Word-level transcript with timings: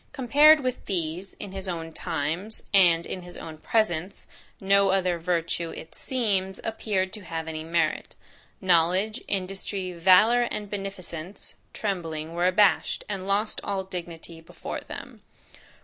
Compared 0.13 0.61
with 0.61 0.85
these, 0.85 1.35
in 1.35 1.51
his 1.51 1.69
own 1.69 1.93
times, 1.93 2.63
and 2.73 3.05
in 3.05 3.21
his 3.21 3.37
own 3.37 3.59
presence, 3.59 4.25
no 4.59 4.89
other 4.89 5.19
virtue, 5.19 5.69
it 5.69 5.93
seems, 5.93 6.59
appeared 6.63 7.13
to 7.13 7.21
have 7.21 7.47
any 7.47 7.63
merit. 7.63 8.15
Knowledge, 8.59 9.21
industry, 9.27 9.93
valour, 9.93 10.47
and 10.49 10.71
beneficence, 10.71 11.53
trembling, 11.71 12.33
were 12.33 12.47
abashed, 12.47 13.03
and 13.07 13.27
lost 13.27 13.61
all 13.63 13.83
dignity 13.83 14.41
before 14.41 14.79
them." 14.79 15.21